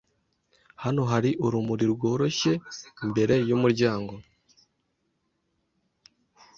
Hano 0.83 1.01
hari 1.11 1.29
urumuri 1.45 1.85
rworoshye 1.93 2.51
imbere 3.03 3.35
yumuryango. 3.49 4.13